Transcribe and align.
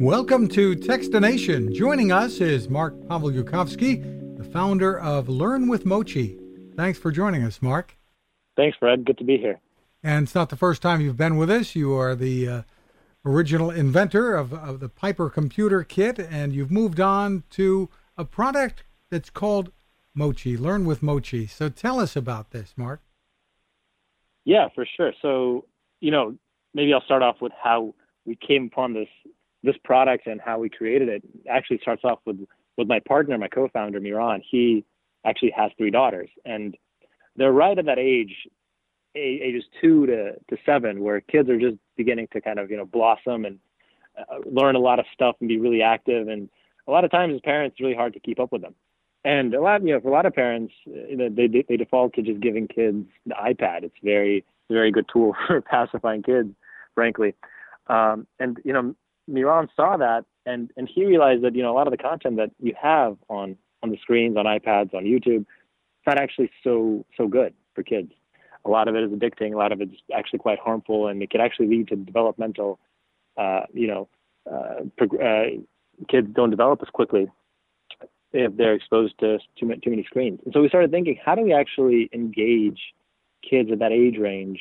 Welcome 0.00 0.46
to 0.50 0.76
Techstination. 0.76 1.74
Joining 1.74 2.12
us 2.12 2.40
is 2.40 2.68
Mark 2.68 2.94
Pawlikowski, 3.08 4.36
the 4.38 4.44
founder 4.44 4.96
of 4.96 5.28
Learn 5.28 5.66
with 5.66 5.84
Mochi. 5.84 6.38
Thanks 6.76 7.00
for 7.00 7.10
joining 7.10 7.42
us, 7.42 7.60
Mark. 7.60 7.96
Thanks, 8.56 8.78
Fred. 8.78 9.04
Good 9.04 9.18
to 9.18 9.24
be 9.24 9.38
here. 9.38 9.58
And 10.04 10.22
it's 10.22 10.36
not 10.36 10.50
the 10.50 10.56
first 10.56 10.82
time 10.82 11.00
you've 11.00 11.16
been 11.16 11.36
with 11.36 11.50
us. 11.50 11.74
You 11.74 11.94
are 11.94 12.14
the 12.14 12.48
uh, 12.48 12.62
original 13.24 13.72
inventor 13.72 14.36
of, 14.36 14.54
of 14.54 14.78
the 14.78 14.88
Piper 14.88 15.28
Computer 15.28 15.82
Kit, 15.82 16.20
and 16.20 16.54
you've 16.54 16.70
moved 16.70 17.00
on 17.00 17.42
to 17.50 17.88
a 18.16 18.24
product 18.24 18.84
that's 19.10 19.30
called 19.30 19.72
Mochi, 20.14 20.56
Learn 20.56 20.84
with 20.84 21.02
Mochi. 21.02 21.48
So 21.48 21.68
tell 21.68 21.98
us 21.98 22.14
about 22.14 22.52
this, 22.52 22.72
Mark. 22.76 23.00
Yeah, 24.44 24.68
for 24.76 24.86
sure. 24.96 25.12
So, 25.20 25.64
you 25.98 26.12
know, 26.12 26.36
maybe 26.72 26.94
I'll 26.94 27.02
start 27.02 27.22
off 27.22 27.40
with 27.40 27.52
how 27.60 27.96
we 28.24 28.36
came 28.36 28.66
upon 28.66 28.94
this 28.94 29.08
this 29.62 29.76
product 29.84 30.26
and 30.26 30.40
how 30.40 30.58
we 30.58 30.68
created 30.68 31.08
it. 31.08 31.22
actually 31.48 31.78
starts 31.82 32.04
off 32.04 32.20
with 32.24 32.38
with 32.76 32.86
my 32.86 33.00
partner, 33.00 33.36
my 33.36 33.48
co-founder 33.48 34.00
Miran. 34.00 34.40
He 34.48 34.84
actually 35.24 35.50
has 35.56 35.72
three 35.76 35.90
daughters, 35.90 36.30
and 36.44 36.76
they're 37.36 37.52
right 37.52 37.76
at 37.76 37.86
that 37.86 37.98
age, 37.98 38.34
ages 39.16 39.64
two 39.80 40.06
to, 40.06 40.32
to 40.48 40.56
seven, 40.64 41.02
where 41.02 41.20
kids 41.20 41.48
are 41.48 41.58
just 41.58 41.76
beginning 41.96 42.28
to 42.32 42.40
kind 42.40 42.58
of 42.58 42.70
you 42.70 42.76
know 42.76 42.86
blossom 42.86 43.44
and 43.44 43.58
uh, 44.18 44.38
learn 44.46 44.76
a 44.76 44.80
lot 44.80 44.98
of 44.98 45.06
stuff 45.12 45.36
and 45.40 45.48
be 45.48 45.58
really 45.58 45.82
active. 45.82 46.28
And 46.28 46.48
a 46.86 46.90
lot 46.90 47.04
of 47.04 47.10
times, 47.10 47.34
as 47.34 47.40
parents, 47.40 47.74
it's 47.74 47.80
really 47.80 47.96
hard 47.96 48.12
to 48.14 48.20
keep 48.20 48.38
up 48.38 48.52
with 48.52 48.62
them. 48.62 48.74
And 49.24 49.54
a 49.54 49.60
lot, 49.60 49.84
you 49.84 49.92
know, 49.92 50.00
for 50.00 50.08
a 50.08 50.12
lot 50.12 50.26
of 50.26 50.34
parents, 50.34 50.72
you 50.86 51.16
know, 51.16 51.28
they 51.28 51.48
they 51.68 51.76
default 51.76 52.14
to 52.14 52.22
just 52.22 52.40
giving 52.40 52.68
kids 52.68 53.06
the 53.26 53.34
iPad. 53.34 53.82
It's 53.82 53.96
very 54.02 54.44
very 54.70 54.90
good 54.92 55.06
tool 55.12 55.34
for 55.46 55.60
pacifying 55.60 56.22
kids, 56.22 56.50
frankly. 56.94 57.34
Um, 57.88 58.26
and 58.38 58.58
you 58.64 58.72
know, 58.72 58.94
Miran 59.28 59.68
saw 59.76 59.96
that, 59.96 60.24
and 60.46 60.70
and 60.76 60.88
he 60.92 61.04
realized 61.04 61.42
that 61.44 61.54
you 61.54 61.62
know 61.62 61.72
a 61.72 61.76
lot 61.76 61.86
of 61.86 61.90
the 61.92 61.98
content 61.98 62.36
that 62.36 62.50
you 62.60 62.74
have 62.80 63.16
on 63.28 63.56
on 63.82 63.90
the 63.90 63.98
screens, 63.98 64.36
on 64.36 64.46
iPads, 64.46 64.94
on 64.94 65.04
YouTube, 65.04 65.42
it's 65.42 66.06
not 66.06 66.18
actually 66.18 66.50
so 66.64 67.04
so 67.16 67.28
good 67.28 67.54
for 67.74 67.82
kids. 67.82 68.12
A 68.64 68.70
lot 68.70 68.88
of 68.88 68.96
it 68.96 69.04
is 69.04 69.10
addicting. 69.10 69.54
A 69.54 69.56
lot 69.56 69.72
of 69.72 69.80
it's 69.80 69.94
actually 70.14 70.40
quite 70.40 70.58
harmful, 70.58 71.06
and 71.08 71.22
it 71.22 71.30
could 71.30 71.40
actually 71.40 71.68
lead 71.68 71.88
to 71.88 71.96
developmental, 71.96 72.80
uh, 73.36 73.60
you 73.72 73.86
know, 73.86 74.08
uh, 74.50 74.84
prog- 74.96 75.20
uh, 75.20 75.44
kids 76.08 76.28
don't 76.32 76.50
develop 76.50 76.80
as 76.82 76.88
quickly 76.88 77.28
if 78.32 78.56
they're 78.56 78.74
exposed 78.74 79.18
to 79.20 79.38
too 79.58 79.66
many, 79.66 79.80
too 79.80 79.90
many 79.90 80.04
screens. 80.04 80.40
And 80.44 80.52
so 80.52 80.60
we 80.60 80.68
started 80.68 80.90
thinking, 80.90 81.18
how 81.24 81.34
do 81.34 81.42
we 81.42 81.52
actually 81.52 82.10
engage 82.12 82.80
kids 83.48 83.70
at 83.72 83.78
that 83.78 83.92
age 83.92 84.18
range 84.18 84.60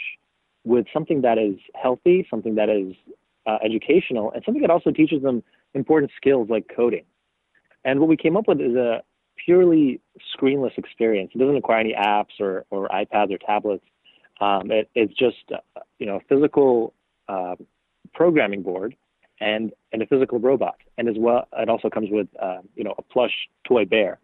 with 0.63 0.85
something 0.93 1.21
that 1.21 1.37
is 1.37 1.55
healthy, 1.75 2.25
something 2.29 2.55
that 2.55 2.69
is 2.69 2.93
uh, 3.47 3.57
educational, 3.63 4.31
and 4.31 4.43
something 4.45 4.61
that 4.61 4.69
also 4.69 4.91
teaches 4.91 5.21
them 5.23 5.41
important 5.73 6.11
skills 6.15 6.49
like 6.49 6.69
coding. 6.75 7.05
And 7.85 7.99
what 7.99 8.09
we 8.09 8.17
came 8.17 8.35
up 8.35 8.47
with 8.47 8.59
is 8.59 8.75
a 8.75 9.01
purely 9.43 10.01
screenless 10.35 10.77
experience. 10.77 11.31
It 11.33 11.37
doesn't 11.37 11.55
require 11.55 11.79
any 11.79 11.93
apps 11.93 12.39
or, 12.39 12.65
or 12.69 12.87
iPads 12.89 13.33
or 13.33 13.37
tablets. 13.37 13.85
Um, 14.41 14.69
it, 14.71 14.89
it's 14.93 15.13
just 15.13 15.37
uh, 15.53 15.79
you 15.97 16.05
know 16.05 16.17
a 16.17 16.21
physical 16.27 16.93
uh, 17.27 17.55
programming 18.13 18.61
board 18.61 18.95
and 19.39 19.71
and 19.91 20.01
a 20.01 20.05
physical 20.05 20.39
robot, 20.39 20.75
and 20.97 21.07
as 21.07 21.15
well 21.17 21.47
it 21.57 21.69
also 21.69 21.89
comes 21.89 22.09
with 22.11 22.27
uh, 22.41 22.59
you 22.75 22.83
know 22.83 22.93
a 22.97 23.01
plush 23.01 23.33
toy 23.65 23.85
bear. 23.85 24.19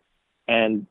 And 0.47 0.85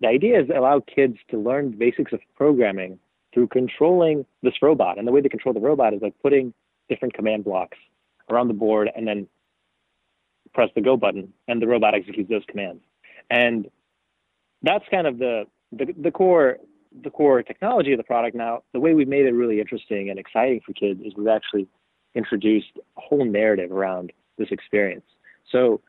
the 0.00 0.08
idea 0.08 0.40
is 0.42 0.48
to 0.48 0.58
allow 0.58 0.80
kids 0.80 1.16
to 1.30 1.38
learn 1.38 1.70
the 1.70 1.76
basics 1.76 2.12
of 2.12 2.20
programming 2.36 2.98
through 3.32 3.48
controlling 3.48 4.26
this 4.42 4.54
robot. 4.62 4.98
And 4.98 5.08
the 5.08 5.12
way 5.12 5.20
they 5.20 5.28
control 5.28 5.54
the 5.54 5.60
robot 5.60 5.94
is 5.94 6.02
like 6.02 6.14
putting 6.22 6.52
different 6.88 7.14
command 7.14 7.44
blocks 7.44 7.78
around 8.30 8.48
the 8.48 8.54
board 8.54 8.90
and 8.94 9.06
then 9.06 9.26
press 10.54 10.70
the 10.74 10.80
go 10.80 10.96
button 10.96 11.32
and 11.48 11.60
the 11.60 11.66
robot 11.66 11.94
executes 11.94 12.30
those 12.30 12.44
commands. 12.48 12.82
And 13.30 13.68
that's 14.62 14.84
kind 14.90 15.06
of 15.06 15.18
the, 15.18 15.44
the, 15.72 15.94
the 15.96 16.10
core 16.10 16.58
the 17.02 17.10
core 17.10 17.42
technology 17.42 17.92
of 17.92 17.98
the 17.98 18.04
product 18.04 18.34
now. 18.34 18.62
The 18.72 18.80
way 18.80 18.94
we've 18.94 19.08
made 19.08 19.26
it 19.26 19.32
really 19.32 19.60
interesting 19.60 20.08
and 20.08 20.18
exciting 20.18 20.60
for 20.64 20.72
kids 20.72 21.00
is 21.04 21.12
we've 21.14 21.28
actually 21.28 21.68
introduced 22.14 22.70
a 22.96 23.00
whole 23.00 23.24
narrative 23.24 23.70
around 23.70 24.12
this 24.38 24.48
experience. 24.50 25.04
So 25.50 25.82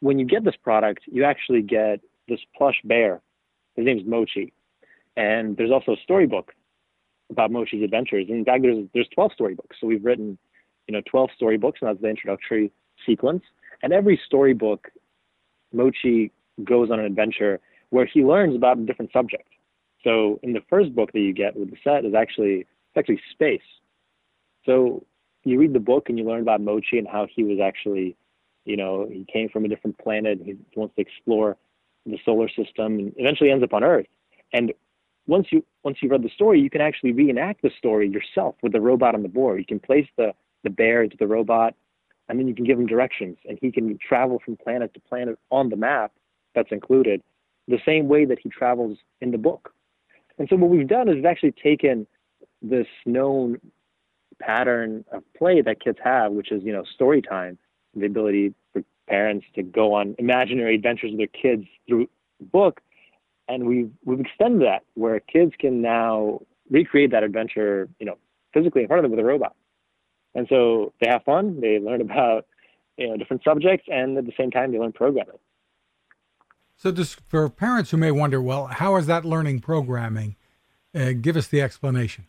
when 0.00 0.18
you 0.18 0.26
get 0.26 0.44
this 0.44 0.56
product, 0.56 1.02
you 1.06 1.24
actually 1.24 1.62
get 1.62 2.00
this 2.28 2.40
plush 2.56 2.80
bear. 2.84 3.20
His 3.76 3.86
name's 3.86 4.02
Mochi. 4.04 4.52
And 5.16 5.56
there's 5.56 5.70
also 5.70 5.92
a 5.92 5.96
storybook 6.02 6.52
about 7.32 7.50
Mochi's 7.50 7.82
adventures. 7.82 8.26
In 8.28 8.44
fact, 8.44 8.62
there's 8.62 8.86
there's 8.94 9.08
12 9.14 9.32
storybooks. 9.34 9.76
So 9.80 9.86
we've 9.86 10.04
written, 10.04 10.38
you 10.86 10.92
know, 10.92 11.02
12 11.10 11.30
storybooks, 11.36 11.80
and 11.80 11.88
that's 11.88 12.00
the 12.00 12.08
introductory 12.08 12.72
sequence. 13.06 13.42
And 13.82 13.92
every 13.92 14.20
storybook, 14.24 14.88
Mochi 15.72 16.32
goes 16.64 16.90
on 16.90 17.00
an 17.00 17.06
adventure 17.06 17.60
where 17.90 18.06
he 18.06 18.24
learns 18.24 18.54
about 18.54 18.78
a 18.78 18.82
different 18.82 19.12
subject. 19.12 19.48
So 20.04 20.40
in 20.42 20.52
the 20.52 20.62
first 20.68 20.94
book 20.94 21.12
that 21.12 21.20
you 21.20 21.32
get 21.32 21.56
with 21.56 21.70
the 21.70 21.76
set 21.82 22.04
is 22.04 22.14
actually 22.14 22.60
it's 22.60 22.96
actually 22.96 23.20
space. 23.32 23.60
So 24.64 25.04
you 25.44 25.58
read 25.58 25.72
the 25.72 25.80
book 25.80 26.08
and 26.08 26.18
you 26.18 26.24
learn 26.24 26.42
about 26.42 26.60
Mochi 26.60 26.98
and 26.98 27.08
how 27.08 27.26
he 27.34 27.42
was 27.42 27.58
actually, 27.62 28.16
you 28.64 28.76
know, 28.76 29.08
he 29.10 29.26
came 29.32 29.48
from 29.48 29.64
a 29.64 29.68
different 29.68 29.98
planet. 29.98 30.40
He 30.44 30.56
wants 30.76 30.94
to 30.96 31.02
explore 31.02 31.56
the 32.06 32.18
solar 32.24 32.48
system 32.48 32.98
and 32.98 33.12
eventually 33.16 33.50
ends 33.50 33.64
up 33.64 33.72
on 33.72 33.84
Earth. 33.84 34.06
And 34.52 34.72
once 35.26 35.48
you 35.50 35.64
once 35.84 35.98
you 36.00 36.08
read 36.08 36.22
the 36.22 36.30
story, 36.30 36.60
you 36.60 36.70
can 36.70 36.80
actually 36.80 37.12
reenact 37.12 37.62
the 37.62 37.70
story 37.76 38.08
yourself 38.08 38.54
with 38.62 38.72
the 38.72 38.80
robot 38.80 39.14
on 39.14 39.22
the 39.22 39.28
board. 39.28 39.58
You 39.58 39.66
can 39.66 39.80
place 39.80 40.06
the 40.16 40.32
the 40.64 40.70
bear 40.70 41.02
into 41.02 41.16
the 41.16 41.26
robot, 41.26 41.74
and 42.28 42.38
then 42.38 42.46
you 42.48 42.54
can 42.54 42.64
give 42.64 42.78
him 42.78 42.86
directions, 42.86 43.38
and 43.48 43.58
he 43.60 43.72
can 43.72 43.98
travel 43.98 44.40
from 44.44 44.56
planet 44.56 44.94
to 44.94 45.00
planet 45.00 45.38
on 45.50 45.68
the 45.68 45.76
map 45.76 46.12
that's 46.54 46.70
included, 46.70 47.22
the 47.66 47.80
same 47.84 48.08
way 48.08 48.24
that 48.24 48.38
he 48.38 48.48
travels 48.48 48.98
in 49.20 49.30
the 49.30 49.38
book. 49.38 49.72
And 50.38 50.48
so 50.48 50.56
what 50.56 50.70
we've 50.70 50.86
done 50.88 51.08
is 51.08 51.16
we've 51.16 51.24
actually 51.24 51.52
taken 51.52 52.06
this 52.60 52.86
known 53.06 53.58
pattern 54.40 55.04
of 55.12 55.22
play 55.36 55.60
that 55.62 55.80
kids 55.80 55.98
have, 56.02 56.32
which 56.32 56.50
is 56.50 56.62
you 56.62 56.72
know 56.72 56.84
story 56.84 57.22
time, 57.22 57.58
the 57.94 58.06
ability 58.06 58.54
for 58.72 58.82
parents 59.08 59.46
to 59.54 59.62
go 59.62 59.94
on 59.94 60.14
imaginary 60.18 60.74
adventures 60.74 61.10
with 61.10 61.18
their 61.18 61.26
kids 61.42 61.66
through 61.88 62.08
book 62.40 62.80
and 63.52 63.66
we've 63.66 63.90
we've 64.04 64.20
extended 64.20 64.62
that 64.62 64.82
where 64.94 65.20
kids 65.20 65.52
can 65.58 65.82
now 65.82 66.40
recreate 66.70 67.10
that 67.10 67.22
adventure, 67.22 67.88
you 67.98 68.06
know, 68.06 68.16
physically 68.54 68.82
in 68.82 68.88
front 68.88 69.04
of 69.04 69.10
them 69.10 69.16
with 69.16 69.24
a 69.24 69.26
robot. 69.26 69.54
And 70.34 70.46
so 70.48 70.94
they 71.00 71.08
have 71.08 71.22
fun, 71.24 71.60
they 71.60 71.78
learn 71.78 72.00
about 72.08 72.46
you 72.96 73.08
know 73.08 73.16
different 73.16 73.42
subjects, 73.44 73.86
and 73.88 74.16
at 74.16 74.24
the 74.24 74.32
same 74.38 74.50
time 74.50 74.72
they 74.72 74.78
learn 74.78 74.92
programming. 74.92 75.38
So, 76.76 76.90
just 76.90 77.20
for 77.28 77.48
parents 77.48 77.90
who 77.90 77.96
may 77.96 78.10
wonder, 78.10 78.40
well, 78.40 78.66
how 78.66 78.96
is 78.96 79.06
that 79.06 79.24
learning 79.24 79.60
programming? 79.60 80.36
Uh, 80.94 81.12
give 81.12 81.36
us 81.36 81.46
the 81.46 81.62
explanation. 81.62 82.26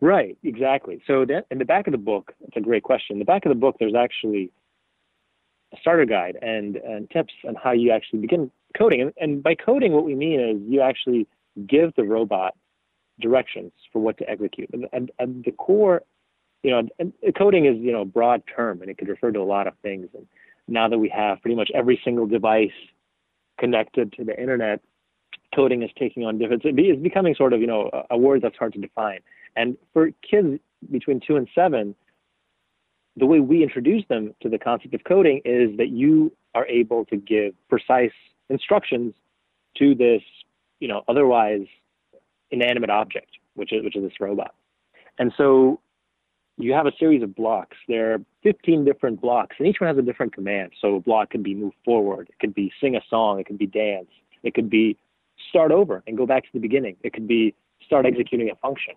Right, 0.00 0.38
exactly. 0.42 1.02
So, 1.06 1.24
that, 1.26 1.46
in 1.50 1.58
the 1.58 1.64
back 1.64 1.86
of 1.86 1.92
the 1.92 1.98
book, 1.98 2.32
it's 2.40 2.56
a 2.56 2.60
great 2.60 2.84
question. 2.84 3.16
In 3.16 3.18
the 3.18 3.24
back 3.24 3.44
of 3.44 3.50
the 3.50 3.58
book, 3.58 3.76
there's 3.78 3.94
actually 3.94 4.50
a 5.74 5.76
starter 5.80 6.06
guide 6.06 6.38
and, 6.40 6.76
and 6.76 7.10
tips 7.10 7.32
on 7.46 7.54
how 7.54 7.72
you 7.72 7.92
actually 7.92 8.20
begin 8.20 8.50
coding. 8.72 9.00
And, 9.00 9.12
and 9.20 9.42
by 9.42 9.54
coding, 9.54 9.92
what 9.92 10.04
we 10.04 10.14
mean 10.14 10.40
is 10.40 10.56
you 10.68 10.80
actually 10.80 11.26
give 11.66 11.94
the 11.96 12.04
robot 12.04 12.54
directions 13.20 13.72
for 13.92 14.00
what 14.00 14.18
to 14.18 14.28
execute. 14.28 14.70
And, 14.72 14.88
and, 14.92 15.10
and 15.18 15.44
the 15.44 15.52
core, 15.52 16.02
you 16.62 16.70
know, 16.70 16.82
and 16.98 17.12
coding 17.36 17.66
is, 17.66 17.76
you 17.78 17.92
know, 17.92 18.02
a 18.02 18.06
broad 18.06 18.42
term 18.54 18.80
and 18.80 18.90
it 18.90 18.98
could 18.98 19.08
refer 19.08 19.30
to 19.32 19.40
a 19.40 19.44
lot 19.44 19.66
of 19.66 19.74
things. 19.82 20.08
And 20.14 20.26
now 20.68 20.88
that 20.88 20.98
we 20.98 21.08
have 21.08 21.40
pretty 21.42 21.56
much 21.56 21.70
every 21.74 22.00
single 22.04 22.26
device 22.26 22.70
connected 23.58 24.12
to 24.14 24.24
the 24.24 24.38
internet, 24.40 24.80
coding 25.54 25.82
is 25.82 25.90
taking 25.98 26.24
on 26.24 26.38
different, 26.38 26.62
it's 26.64 27.02
becoming 27.02 27.34
sort 27.34 27.52
of, 27.52 27.60
you 27.60 27.66
know, 27.66 27.90
a, 27.92 28.14
a 28.14 28.18
word 28.18 28.42
that's 28.42 28.56
hard 28.56 28.72
to 28.72 28.80
define. 28.80 29.20
And 29.56 29.76
for 29.92 30.10
kids 30.28 30.58
between 30.90 31.20
two 31.20 31.36
and 31.36 31.48
seven, 31.54 31.94
the 33.16 33.26
way 33.26 33.40
we 33.40 33.62
introduce 33.62 34.04
them 34.08 34.34
to 34.40 34.48
the 34.48 34.58
concept 34.58 34.94
of 34.94 35.04
coding 35.04 35.42
is 35.44 35.76
that 35.76 35.88
you 35.88 36.32
are 36.54 36.66
able 36.66 37.04
to 37.06 37.16
give 37.16 37.54
precise 37.68 38.12
instructions 38.48 39.14
to 39.78 39.94
this, 39.94 40.22
you 40.80 40.88
know, 40.88 41.02
otherwise 41.08 41.66
inanimate 42.50 42.90
object, 42.90 43.30
which 43.54 43.72
is 43.72 43.82
which 43.84 43.96
is 43.96 44.02
this 44.02 44.20
robot. 44.20 44.54
And 45.18 45.32
so 45.36 45.80
you 46.58 46.72
have 46.72 46.86
a 46.86 46.92
series 46.98 47.22
of 47.22 47.34
blocks. 47.34 47.76
There 47.88 48.14
are 48.14 48.18
15 48.42 48.84
different 48.84 49.20
blocks, 49.20 49.56
and 49.58 49.66
each 49.66 49.80
one 49.80 49.88
has 49.88 49.98
a 49.98 50.02
different 50.02 50.34
command. 50.34 50.72
So 50.80 50.96
a 50.96 51.00
block 51.00 51.30
could 51.30 51.42
be 51.42 51.54
move 51.54 51.72
forward, 51.84 52.28
it 52.28 52.38
could 52.38 52.54
be 52.54 52.72
sing 52.80 52.96
a 52.96 53.00
song, 53.08 53.40
it 53.40 53.46
could 53.46 53.58
be 53.58 53.66
dance, 53.66 54.10
it 54.42 54.54
could 54.54 54.70
be 54.70 54.96
start 55.48 55.72
over 55.72 56.02
and 56.06 56.16
go 56.16 56.26
back 56.26 56.44
to 56.44 56.50
the 56.52 56.60
beginning, 56.60 56.96
it 57.02 57.12
could 57.12 57.26
be 57.26 57.54
start 57.84 58.06
executing 58.06 58.50
a 58.50 58.56
function. 58.56 58.94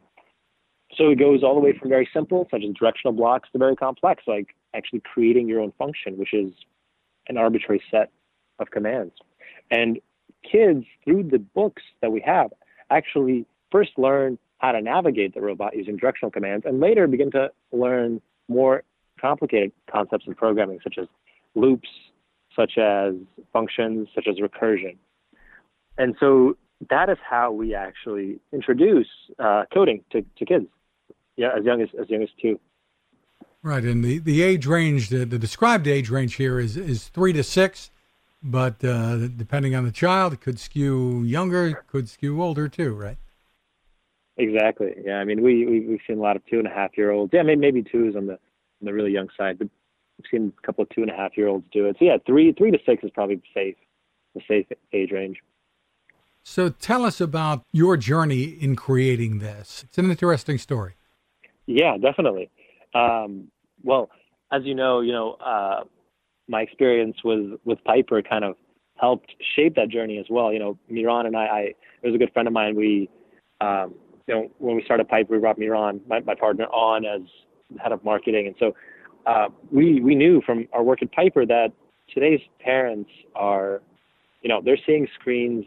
So 0.95 1.09
it 1.09 1.19
goes 1.19 1.43
all 1.43 1.55
the 1.55 1.59
way 1.59 1.77
from 1.77 1.89
very 1.89 2.07
simple, 2.13 2.47
such 2.51 2.63
as 2.63 2.73
directional 2.73 3.13
blocks, 3.13 3.49
to 3.51 3.57
very 3.57 3.75
complex, 3.75 4.23
like 4.27 4.55
actually 4.73 5.01
creating 5.01 5.47
your 5.47 5.59
own 5.59 5.73
function, 5.77 6.17
which 6.17 6.33
is 6.33 6.53
an 7.27 7.37
arbitrary 7.37 7.81
set 7.89 8.11
of 8.59 8.69
commands. 8.69 9.13
And 9.71 9.99
kids, 10.49 10.85
through 11.03 11.23
the 11.23 11.39
books 11.39 11.83
that 12.01 12.11
we 12.11 12.21
have, 12.25 12.51
actually 12.89 13.45
first 13.71 13.91
learn 13.97 14.37
how 14.59 14.71
to 14.71 14.81
navigate 14.81 15.33
the 15.33 15.41
robot 15.41 15.75
using 15.75 15.97
directional 15.97 16.31
commands 16.31 16.65
and 16.65 16.79
later 16.79 17.07
begin 17.07 17.31
to 17.31 17.51
learn 17.71 18.21
more 18.47 18.83
complicated 19.19 19.71
concepts 19.91 20.25
in 20.27 20.35
programming, 20.35 20.79
such 20.83 20.97
as 20.97 21.07
loops, 21.55 21.89
such 22.55 22.77
as 22.77 23.13
functions, 23.51 24.07
such 24.13 24.27
as 24.27 24.37
recursion. 24.37 24.97
And 25.97 26.15
so 26.19 26.57
that 26.89 27.09
is 27.09 27.17
how 27.27 27.51
we 27.51 27.73
actually 27.73 28.39
introduce 28.51 29.07
uh, 29.39 29.63
coding 29.73 30.03
to, 30.11 30.23
to 30.37 30.45
kids, 30.45 30.65
yeah, 31.37 31.49
as 31.57 31.63
young 31.63 31.81
as 31.81 31.89
as 31.99 32.09
young 32.09 32.23
as 32.23 32.29
two. 32.41 32.59
Right, 33.61 33.83
and 33.83 34.03
the, 34.03 34.19
the 34.19 34.43
age 34.43 34.67
range, 34.67 35.09
the, 35.09 35.25
the 35.25 35.39
described 35.39 35.87
age 35.87 36.09
range 36.09 36.35
here 36.35 36.59
is 36.59 36.77
is 36.77 37.07
three 37.07 37.33
to 37.33 37.43
six, 37.43 37.91
but 38.45 38.83
uh, 38.85 39.27
depending 39.27 39.75
on 39.75 39.85
the 39.85 39.91
child, 39.91 40.33
it 40.33 40.41
could 40.41 40.59
skew 40.59 41.23
younger, 41.23 41.83
could 41.87 42.07
skew 42.07 42.41
older 42.41 42.67
too, 42.67 42.93
right? 42.93 43.17
Exactly. 44.37 44.93
Yeah, 45.03 45.15
I 45.15 45.25
mean, 45.25 45.41
we, 45.41 45.65
we 45.65 45.79
we've 45.81 45.99
seen 46.07 46.19
a 46.19 46.21
lot 46.21 46.35
of 46.35 46.45
two 46.45 46.59
and 46.59 46.67
a 46.67 46.69
half 46.69 46.97
year 46.97 47.11
olds. 47.11 47.31
Yeah, 47.33 47.41
maybe 47.41 47.61
maybe 47.61 47.79
is 47.81 48.15
on 48.15 48.27
the 48.27 48.33
on 48.33 48.83
the 48.83 48.93
really 48.93 49.11
young 49.11 49.29
side, 49.37 49.57
but 49.57 49.69
we've 50.17 50.25
seen 50.29 50.53
a 50.57 50.65
couple 50.65 50.83
of 50.83 50.89
two 50.89 51.01
and 51.01 51.09
a 51.09 51.15
half 51.15 51.37
year 51.37 51.47
olds 51.47 51.65
do 51.71 51.85
it. 51.85 51.95
So 51.97 52.05
yeah, 52.05 52.17
three 52.25 52.53
three 52.53 52.71
to 52.71 52.77
six 52.85 53.03
is 53.03 53.11
probably 53.11 53.41
safe, 53.53 53.75
the 54.35 54.41
safe 54.47 54.67
age 54.93 55.11
range. 55.11 55.37
So 56.43 56.69
tell 56.69 57.05
us 57.05 57.19
about 57.19 57.63
your 57.71 57.97
journey 57.97 58.43
in 58.43 58.75
creating 58.75 59.39
this. 59.39 59.83
It's 59.87 59.97
an 59.97 60.11
interesting 60.11 60.59
story. 60.59 60.93
Yeah, 61.65 61.97
definitely. 61.97 62.51
Um, 62.93 63.49
well, 63.83 64.11
as 64.51 64.63
you 64.63 64.75
know, 64.75 65.01
you 65.01 65.11
know, 65.11 65.33
uh, 65.33 65.85
my 66.47 66.61
experience 66.61 67.17
with 67.23 67.59
with 67.65 67.83
Piper 67.83 68.21
kind 68.21 68.43
of 68.43 68.55
helped 68.97 69.35
shape 69.55 69.75
that 69.75 69.89
journey 69.89 70.17
as 70.17 70.25
well. 70.29 70.53
You 70.53 70.59
know, 70.59 70.77
Miran 70.89 71.25
and 71.25 71.35
I, 71.35 71.45
I 71.45 71.59
it 72.01 72.07
was 72.07 72.15
a 72.15 72.17
good 72.17 72.31
friend 72.33 72.47
of 72.47 72.53
mine. 72.53 72.75
We 72.75 73.09
um, 73.61 73.95
you 74.27 74.33
know, 74.33 74.51
when 74.57 74.75
we 74.75 74.83
started 74.83 75.07
Piper, 75.07 75.33
we 75.33 75.39
brought 75.39 75.57
Miran, 75.57 76.01
my, 76.07 76.19
my 76.21 76.35
partner, 76.35 76.65
on 76.65 77.05
as 77.05 77.21
head 77.79 77.91
of 77.91 78.03
marketing, 78.03 78.47
and 78.47 78.55
so 78.59 78.75
uh, 79.25 79.47
we 79.71 80.01
we 80.01 80.15
knew 80.15 80.41
from 80.45 80.67
our 80.73 80.83
work 80.83 81.01
at 81.01 81.11
Piper 81.11 81.45
that 81.45 81.71
today's 82.13 82.41
parents 82.59 83.09
are, 83.35 83.81
you 84.41 84.49
know, 84.49 84.61
they're 84.63 84.77
seeing 84.85 85.07
screens 85.19 85.65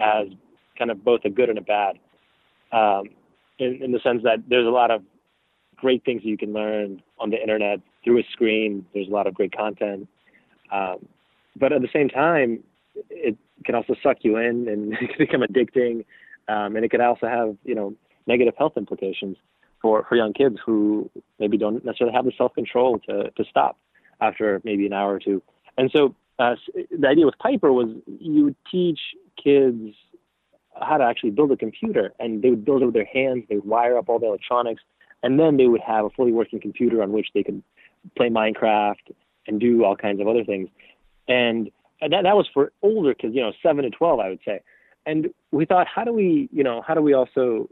as 0.00 0.28
kind 0.78 0.90
of 0.90 1.04
both 1.04 1.20
a 1.24 1.30
good 1.30 1.48
and 1.48 1.58
a 1.58 1.62
bad, 1.62 1.98
um, 2.72 3.04
in, 3.58 3.82
in 3.82 3.92
the 3.92 4.00
sense 4.00 4.22
that 4.22 4.38
there's 4.48 4.66
a 4.66 4.70
lot 4.70 4.90
of 4.90 5.02
great 5.76 6.04
things 6.04 6.22
you 6.24 6.36
can 6.36 6.52
learn 6.52 7.02
on 7.18 7.30
the 7.30 7.40
internet 7.40 7.80
through 8.04 8.18
a 8.18 8.22
screen. 8.32 8.86
There's 8.94 9.08
a 9.08 9.10
lot 9.10 9.26
of 9.26 9.34
great 9.34 9.56
content, 9.56 10.08
um, 10.72 11.06
but 11.56 11.72
at 11.72 11.82
the 11.82 11.88
same 11.92 12.08
time, 12.08 12.64
it 13.10 13.36
can 13.64 13.74
also 13.74 13.94
suck 14.02 14.18
you 14.22 14.36
in 14.38 14.68
and 14.68 14.96
become 15.18 15.42
addicting 15.42 16.04
um, 16.48 16.76
and 16.76 16.84
it 16.84 16.90
could 16.90 17.00
also 17.00 17.26
have 17.26 17.56
you 17.64 17.74
know 17.74 17.94
negative 18.26 18.54
health 18.56 18.74
implications 18.76 19.36
for 19.80 20.04
for 20.08 20.16
young 20.16 20.32
kids 20.32 20.56
who 20.64 21.10
maybe 21.38 21.56
don't 21.56 21.84
necessarily 21.84 22.14
have 22.14 22.24
the 22.24 22.32
self 22.36 22.54
control 22.54 22.98
to 23.00 23.30
to 23.30 23.44
stop 23.48 23.78
after 24.20 24.60
maybe 24.64 24.86
an 24.86 24.92
hour 24.92 25.14
or 25.14 25.18
two. 25.18 25.42
And 25.78 25.90
so 25.92 26.14
uh, 26.38 26.54
the 26.96 27.08
idea 27.08 27.26
with 27.26 27.38
Piper 27.38 27.72
was 27.72 27.88
you 28.06 28.44
would 28.44 28.56
teach 28.70 29.00
kids 29.42 29.94
how 30.80 30.96
to 30.96 31.04
actually 31.04 31.30
build 31.30 31.52
a 31.52 31.56
computer, 31.56 32.12
and 32.18 32.42
they 32.42 32.50
would 32.50 32.64
build 32.64 32.82
it 32.82 32.86
with 32.86 32.94
their 32.94 33.04
hands. 33.04 33.44
They 33.48 33.56
would 33.56 33.66
wire 33.66 33.98
up 33.98 34.08
all 34.08 34.18
the 34.18 34.26
electronics, 34.26 34.82
and 35.22 35.38
then 35.38 35.56
they 35.56 35.66
would 35.66 35.82
have 35.82 36.04
a 36.04 36.10
fully 36.10 36.32
working 36.32 36.60
computer 36.60 37.02
on 37.02 37.12
which 37.12 37.28
they 37.34 37.42
could 37.42 37.62
play 38.16 38.28
Minecraft 38.28 39.12
and 39.46 39.60
do 39.60 39.84
all 39.84 39.96
kinds 39.96 40.20
of 40.20 40.28
other 40.28 40.44
things. 40.44 40.68
And 41.28 41.70
that 42.00 42.22
that 42.22 42.36
was 42.36 42.48
for 42.52 42.72
older 42.82 43.14
kids, 43.14 43.34
you 43.34 43.42
know, 43.42 43.52
seven 43.62 43.84
to 43.84 43.90
twelve, 43.90 44.20
I 44.20 44.28
would 44.28 44.40
say 44.44 44.60
and 45.06 45.28
we 45.50 45.66
thought, 45.66 45.86
how 45.92 46.04
do 46.04 46.12
we, 46.12 46.48
you 46.52 46.62
know, 46.62 46.82
how 46.86 46.94
do 46.94 47.00
we 47.00 47.12
also 47.12 47.68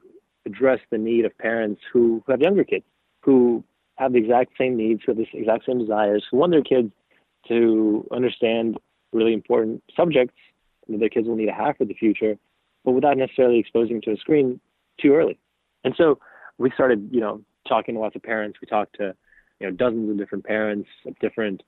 address 0.47 0.81
the 0.91 0.99
need 0.99 1.25
of 1.25 1.37
parents 1.39 1.81
who, 1.93 2.23
who 2.27 2.33
have 2.33 2.41
younger 2.41 2.65
kids, 2.65 2.85
who 3.21 3.63
have 3.97 4.13
the 4.13 4.19
exact 4.19 4.53
same 4.59 4.77
needs, 4.77 5.03
who 5.05 5.13
have 5.13 5.19
the 5.19 5.39
exact 5.39 5.67
same 5.67 5.79
desires, 5.79 6.25
who 6.31 6.39
want 6.39 6.53
their 6.53 6.63
kids 6.63 6.93
to 7.49 8.07
understand 8.13 8.79
really 9.13 9.33
important 9.33 9.83
subjects 9.97 10.35
that 10.89 10.99
their 10.99 11.09
kids 11.09 11.29
will 11.29 11.37
need 11.37 11.47
to 11.47 11.53
have 11.53 11.77
for 11.77 11.85
the 11.85 11.95
future, 11.95 12.37
but 12.85 12.93
without 12.93 13.17
necessarily 13.17 13.59
exposing 13.59 14.01
to 14.01 14.13
a 14.13 14.17
screen 14.17 14.61
too 15.01 15.15
early. 15.15 15.39
And 15.85 15.95
so 15.97 16.19
we 16.59 16.71
started, 16.73 17.09
you 17.13 17.21
know, 17.21 17.43
talking 17.69 17.95
to 17.95 18.01
lots 18.01 18.17
of 18.17 18.23
parents. 18.23 18.59
We 18.61 18.67
talked 18.67 18.97
to, 18.97 19.15
you 19.61 19.67
know, 19.67 19.73
dozens 19.73 20.11
of 20.11 20.19
different 20.19 20.45
parents 20.45 20.89
of 21.07 21.19
different 21.19 21.63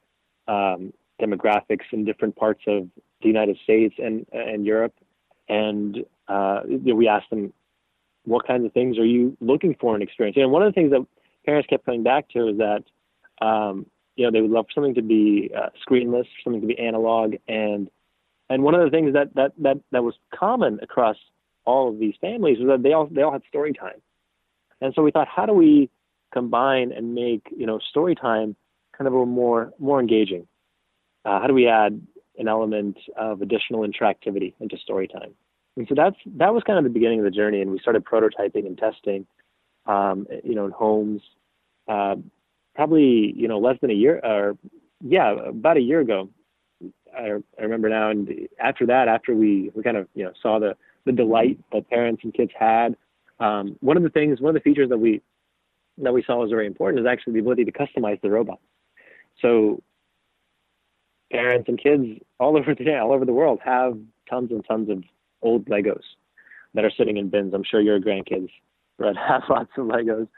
um, 0.49 0.93
demographics 1.21 1.85
in 1.93 2.05
different 2.05 2.35
parts 2.35 2.63
of 2.67 2.89
the 3.21 3.29
United 3.29 3.59
States 3.63 3.95
and 3.99 4.27
and 4.33 4.67
Europe, 4.67 4.95
and 5.49 6.05
uh, 6.29 6.61
we 6.67 7.07
asked 7.09 7.31
them, 7.31 7.53
what 8.25 8.47
kinds 8.47 8.65
of 8.65 8.73
things 8.73 8.99
are 8.99 9.05
you 9.05 9.37
looking 9.41 9.77
for 9.81 9.95
in 9.95 10.03
experience? 10.03 10.37
And 10.41 10.51
one 10.51 10.63
of 10.63 10.73
the 10.73 10.81
things 10.81 10.91
that 10.93 11.07
parents 11.45 11.67
kept 11.69 11.85
coming 11.85 12.03
back 12.03 12.29
to 12.31 12.49
is 12.49 12.59
that, 12.59 12.85
um, 13.45 13.87
you 14.17 14.25
know, 14.25 14.31
they 14.31 14.41
would 14.41 14.51
love 14.51 14.67
something 14.75 14.95
to 14.95 15.03
be 15.03 15.51
uh, 15.57 15.69
screenless, 15.87 16.27
something 16.45 16.61
to 16.61 16.67
be 16.67 16.79
analog, 16.79 17.35
and 17.49 17.91
and 18.49 18.63
one 18.63 18.75
of 18.75 18.83
the 18.85 18.91
things 18.91 19.13
that 19.15 19.35
that 19.35 19.53
that 19.59 19.79
that 19.91 20.03
was 20.03 20.15
common 20.35 20.79
across 20.83 21.17
all 21.65 21.89
of 21.89 21.99
these 21.99 22.15
families 22.21 22.59
was 22.59 22.69
that 22.69 22.83
they 22.83 22.93
all 22.93 23.07
they 23.07 23.23
all 23.23 23.33
had 23.33 23.43
story 23.49 23.73
time, 23.73 24.01
and 24.81 24.95
so 24.95 25.03
we 25.03 25.11
thought, 25.11 25.29
how 25.29 25.47
do 25.47 25.53
we 25.53 25.91
combine 26.33 26.93
and 26.93 27.15
make 27.15 27.49
you 27.57 27.67
know 27.67 27.79
story 27.79 28.15
time 28.15 28.57
kind 28.97 29.09
of 29.09 29.15
a 29.15 29.27
more 29.27 29.73
more 29.79 30.01
engaging? 30.01 30.47
Uh, 31.25 31.41
how 31.41 31.47
do 31.47 31.55
we 31.55 31.69
add 31.69 32.01
an 32.39 32.49
element 32.49 32.99
of 33.17 33.43
additional 33.43 33.87
interactivity 33.87 34.55
into 34.61 34.77
story 34.79 35.09
time. 35.09 35.35
And 35.77 35.87
so 35.89 35.95
that's 35.95 36.17
that 36.37 36.53
was 36.53 36.63
kind 36.67 36.79
of 36.79 36.85
the 36.85 36.91
beginning 36.91 37.19
of 37.21 37.25
the 37.25 37.31
journey, 37.31 37.63
and 37.63 37.71
we 37.71 37.79
started 37.79 38.05
prototyping 38.05 38.67
and 38.67 38.77
testing, 38.77 39.27
um, 39.87 40.27
you 40.45 40.55
know, 40.55 40.67
in 40.67 40.71
homes. 40.71 41.23
Uh, 41.89 42.17
probably 42.75 43.33
you 43.37 43.49
know 43.49 43.59
less 43.59 43.77
than 43.81 43.91
a 43.91 43.95
year, 43.95 44.21
or 44.23 44.57
yeah, 45.01 45.35
about 45.49 45.79
a 45.79 45.81
year 45.81 46.01
ago. 46.01 46.29
I, 47.17 47.31
I 47.59 47.63
remember 47.63 47.89
now, 47.89 48.11
and 48.11 48.49
after 48.61 48.87
that, 48.87 49.09
after 49.09 49.35
we 49.35 49.71
we 49.75 49.83
kind 49.83 49.97
of 49.97 50.09
you 50.15 50.25
know 50.25 50.33
saw 50.43 50.59
the 50.59 50.77
the 51.07 51.13
delight 51.13 51.59
that 51.73 51.89
parents 51.89 52.23
and 52.23 52.35
kids 52.35 52.53
had, 52.59 52.95
um, 53.41 53.77
one 53.81 53.97
of 53.97 54.03
the 54.03 54.11
things, 54.11 54.41
one 54.41 54.55
of 54.55 54.63
the 54.63 54.69
features 54.69 54.91
that 54.91 54.99
we 54.99 55.23
that 55.99 56.13
we 56.13 56.23
saw 56.23 56.37
was 56.37 56.51
very 56.51 56.67
important 56.67 57.01
is 57.01 57.11
actually 57.11 57.35
the 57.35 57.41
ability 57.41 57.65
to 57.65 57.73
customize 57.73 58.21
the 58.21 58.31
robot. 58.31 58.61
So 59.41 59.83
parents 61.31 61.69
and 61.69 61.81
kids 61.81 62.05
all 62.39 62.57
over 62.59 62.75
the 62.75 62.99
all 62.99 63.13
over 63.13 63.25
the 63.25 63.33
world 63.33 63.61
have 63.65 63.99
tons 64.29 64.51
and 64.51 64.65
tons 64.65 64.91
of 64.91 65.03
old 65.43 65.67
Legos 65.67 66.03
that 66.75 66.85
are 66.85 66.93
sitting 66.97 67.17
in 67.17 67.29
bins. 67.29 67.53
I'm 67.55 67.65
sure 67.65 67.81
your 67.81 68.01
grandkids 68.01 68.49
have 69.01 69.43
lots 69.49 69.71
of 69.77 69.87
Legos. 69.87 70.29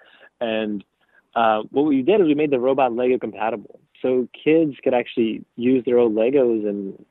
And 0.41 0.85
uh, 1.35 1.63
what 1.71 1.83
we 1.83 2.03
did 2.03 2.21
is 2.21 2.27
we 2.27 2.35
made 2.35 2.51
the 2.51 2.61
robot 2.61 2.93
Lego 2.93 3.19
compatible, 3.19 3.81
so 4.01 4.29
kids 4.33 4.75
could 4.83 4.95
actually 4.95 5.45
use 5.57 5.85
their 5.85 5.99
old 5.99 6.15
Legos 6.15 6.69
and 6.69 7.05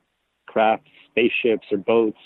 craft 0.46 0.86
spaceships 1.10 1.66
or 1.70 1.78
boats, 1.78 2.18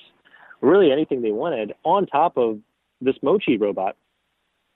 really 0.60 0.92
anything 0.92 1.22
they 1.22 1.32
wanted, 1.32 1.72
on 1.84 2.06
top 2.06 2.36
of 2.36 2.58
this 3.00 3.16
Mochi 3.22 3.56
robot 3.56 3.96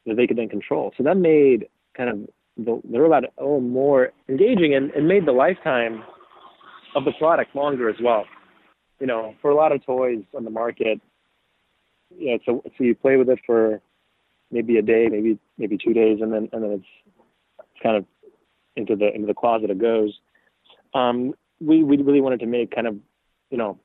that 0.06 0.16
they 0.16 0.26
could 0.26 0.38
then 0.38 0.48
control. 0.48 0.92
So 0.96 1.04
that 1.04 1.16
made 1.16 1.68
kind 1.96 2.10
of 2.10 2.18
the, 2.56 2.80
the 2.90 3.00
robot 3.00 3.24
little 3.38 3.60
more 3.60 4.12
engaging 4.28 4.74
and, 4.74 4.90
and 4.90 5.08
made 5.08 5.26
the 5.26 5.32
lifetime 5.32 6.02
of 6.94 7.04
the 7.04 7.12
product 7.12 7.54
longer 7.54 7.88
as 7.88 7.96
well. 8.02 8.24
You 9.00 9.06
know, 9.06 9.34
for 9.40 9.50
a 9.50 9.54
lot 9.54 9.72
of 9.72 9.84
toys 9.84 10.22
on 10.36 10.44
the 10.44 10.50
market, 10.50 11.00
you 12.16 12.32
know, 12.32 12.38
so 12.44 12.62
so 12.76 12.84
you 12.84 12.94
play 12.94 13.16
with 13.16 13.28
it 13.28 13.38
for 13.44 13.80
maybe 14.50 14.76
a 14.76 14.82
day, 14.82 15.08
maybe 15.10 15.38
maybe 15.58 15.78
two 15.78 15.92
days, 15.92 16.18
and 16.20 16.32
then 16.32 16.48
and 16.52 16.62
then 16.62 16.70
it's 16.72 17.18
it's 17.58 17.82
kind 17.82 17.96
of 17.96 18.04
into 18.76 18.94
the 18.94 19.12
into 19.14 19.26
the 19.26 19.34
closet 19.34 19.70
it 19.70 19.78
goes. 19.78 20.18
Um, 20.94 21.34
we 21.60 21.82
we 21.82 21.96
really 21.96 22.20
wanted 22.20 22.40
to 22.40 22.46
make 22.46 22.74
kind 22.74 22.86
of 22.86 22.96
you 23.50 23.58
know 23.58 23.78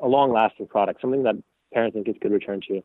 a 0.00 0.08
long 0.08 0.32
lasting 0.32 0.66
product, 0.66 1.00
something 1.00 1.22
that 1.22 1.36
parents 1.72 1.94
and 1.94 2.04
kids 2.04 2.18
could 2.20 2.32
return 2.32 2.60
to 2.68 2.82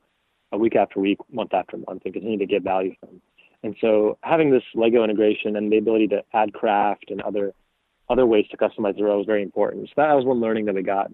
week 0.58 0.76
after 0.76 1.00
week, 1.00 1.20
month 1.32 1.54
after 1.54 1.78
month, 1.78 2.04
and 2.06 2.14
continue 2.14 2.38
to 2.38 2.46
get 2.46 2.64
value 2.64 2.94
from. 3.00 3.22
And 3.64 3.76
so 3.80 4.18
having 4.24 4.52
this 4.52 4.64
Lego 4.74 5.04
integration 5.04 5.56
and 5.56 5.72
the 5.72 5.78
ability 5.78 6.08
to 6.10 6.24
add 6.34 6.54
craft 6.54 7.06
and 7.10 7.22
other 7.22 7.54
other 8.10 8.26
ways 8.26 8.46
to 8.52 8.58
customize 8.58 8.98
the 8.98 9.04
row 9.04 9.22
is 9.22 9.26
very 9.26 9.42
important. 9.42 9.88
So 9.88 9.94
that 9.98 10.14
was 10.14 10.26
one 10.26 10.42
learning 10.42 10.66
that 10.66 10.76
we 10.76 10.84
got 10.84 11.12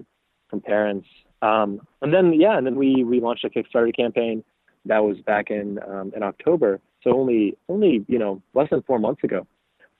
from 0.49 0.61
parents. 0.61 1.07
Um, 1.41 1.81
and 2.01 2.13
then 2.13 2.33
yeah, 2.33 2.57
and 2.57 2.65
then 2.65 2.75
we 2.75 3.03
we 3.03 3.19
launched 3.19 3.45
a 3.45 3.49
Kickstarter 3.49 3.95
campaign 3.95 4.43
that 4.85 5.03
was 5.03 5.17
back 5.19 5.51
in 5.51 5.79
um, 5.87 6.11
in 6.15 6.23
October. 6.23 6.79
So 7.03 7.11
only 7.11 7.57
only 7.69 8.05
you 8.07 8.17
know 8.17 8.41
less 8.53 8.69
than 8.69 8.81
four 8.83 8.99
months 8.99 9.23
ago, 9.23 9.45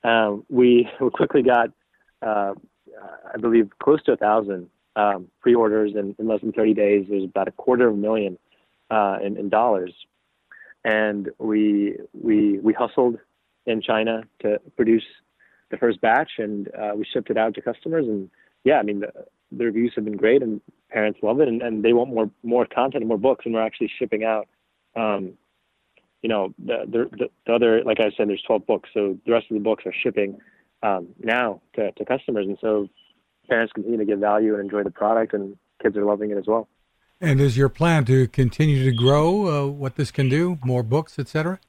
um, 0.03 0.46
we 0.50 0.89
we 1.01 1.10
quickly 1.10 1.44
got 1.44 1.70
uh, 2.22 2.53
I 3.34 3.38
believe 3.39 3.70
close 3.82 4.01
to 4.03 4.13
a 4.13 4.17
thousand 4.17 4.70
um, 4.96 5.27
pre-orders 5.41 5.91
in, 5.96 6.15
in 6.17 6.27
less 6.27 6.41
than 6.41 6.51
30 6.51 6.74
days. 6.74 7.06
There's 7.08 7.24
about 7.24 7.48
a 7.48 7.51
quarter 7.51 7.88
of 7.88 7.94
a 7.94 7.98
million 7.98 8.38
uh, 8.89 9.17
in, 9.24 9.38
in 9.38 9.50
dollars, 9.50 9.94
and 10.84 11.29
we 11.39 11.98
we 12.13 12.60
we 12.60 12.74
hustled 12.74 13.17
in 13.65 13.82
China 13.82 14.24
to 14.41 14.60
produce 14.75 15.06
the 15.72 15.77
first 15.77 16.00
batch, 16.01 16.32
and 16.38 16.70
uh, 16.75 16.91
we 16.96 17.06
shipped 17.06 17.29
it 17.29 17.38
out 17.38 17.53
to 17.56 17.62
customers. 17.62 18.08
And 18.08 18.29
yeah, 18.63 18.79
I 18.79 18.84
mean, 18.84 19.01
the, 19.01 19.12
the 19.51 19.65
reviews 19.65 19.94
have 19.96 20.06
been 20.06 20.17
great, 20.17 20.41
and 20.41 20.62
parents 20.89 21.20
love 21.22 21.41
it, 21.41 21.48
and, 21.48 21.62
and 21.62 21.84
they 21.84 21.94
want 21.94 22.13
more 22.13 22.29
more 22.44 22.65
content 22.65 23.01
and 23.01 23.08
more 23.08 23.17
books. 23.17 23.46
And 23.46 23.53
we're 23.53 23.65
actually 23.65 23.91
shipping 24.00 24.24
out 24.24 24.48
um, 24.96 25.34
you 26.22 26.29
know, 26.29 26.53
the, 26.60 27.10
the, 27.12 27.29
the 27.46 27.53
other, 27.53 27.84
like 27.84 28.00
I 28.00 28.12
said, 28.17 28.27
there's 28.29 28.41
12 28.46 28.65
books. 28.65 28.89
So 28.94 29.17
the 29.25 29.32
rest 29.32 29.48
of 29.50 29.56
the 29.56 29.63
books 29.63 29.86
are 29.86 29.94
shipping 29.94 30.39
um, 30.84 31.10
now 31.24 31.62
to, 31.75 31.91
to 31.91 32.06
customers. 32.06 32.48
And 32.48 32.58
so 32.60 32.88
parents 33.48 33.72
continue 33.74 33.98
to 34.00 34.06
get 34.06 34.17
value 34.17 34.53
and 34.53 34.63
enjoy 34.63 34.84
the 34.84 34.91
product, 34.91 35.34
and 35.34 35.56
kids 35.82 35.96
are 35.96 36.06
loving 36.06 36.32
it 36.32 36.38
as 36.38 36.46
well. 36.48 36.67
And 37.20 37.42
is 37.42 37.58
your 37.58 37.70
plan 37.70 38.06
to 38.06 38.28
continue 38.28 38.84
to 38.86 38.96
grow 38.96 39.48
uh, 39.48 39.68
what 39.68 39.96
this 39.96 40.12
can 40.12 40.30
do, 40.30 40.60
more 40.64 40.84
books, 40.84 41.18
etc.? 41.18 41.60